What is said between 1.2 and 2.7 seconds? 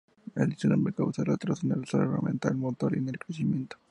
retraso en el desarrollo mental,